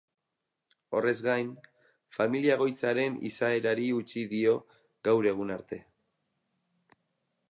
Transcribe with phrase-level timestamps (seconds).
[0.99, 1.51] Horrez gain,
[2.19, 4.57] familia-egoitzaren izaerari eutsi dio
[5.09, 5.83] gaur egun arte.